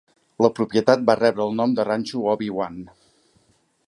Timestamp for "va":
1.09-1.15